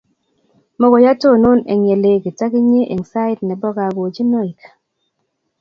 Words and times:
mokoi 0.79 1.05
atonon 1.13 1.59
eng 1.71 1.83
ye 1.89 1.95
lekit 2.03 2.39
akinye 2.45 2.81
eng 2.93 3.03
sait 3.11 3.39
ne 3.43 3.53
bo 3.61 3.69
kagojinoi. 3.77 4.51